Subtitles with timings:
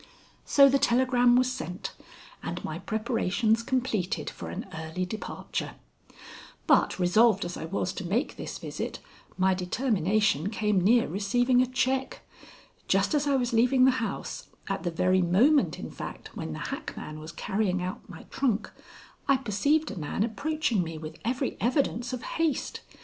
[0.45, 1.91] So the telegram was sent,
[2.41, 5.75] and my preparations completed for an early departure.
[6.65, 8.97] But, resolved as I was to make this visit,
[9.37, 12.21] my determination came near receiving a check.
[12.87, 16.69] Just as I was leaving the house at the very moment, in fact, when the
[16.73, 18.71] hackman was carrying out my trunk,
[19.27, 22.79] I perceived a man approaching me with every evidence of haste.